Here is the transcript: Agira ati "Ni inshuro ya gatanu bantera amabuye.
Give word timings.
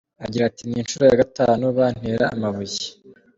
Agira 0.25 0.43
ati 0.47 0.63
"Ni 0.65 0.77
inshuro 0.81 1.03
ya 1.05 1.19
gatanu 1.21 1.63
bantera 1.77 2.25
amabuye. 2.35 2.85